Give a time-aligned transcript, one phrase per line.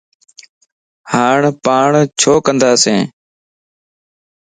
[1.11, 1.89] ھاڻ پاڻ
[2.19, 3.01] ڇو ڪنداسين؟